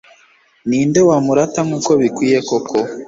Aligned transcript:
ni 0.67 0.79
nde 0.87 0.99
wamurata 1.07 1.59
nk'uko 1.67 1.91
bikwiye 2.01 2.39
koko 2.47 2.77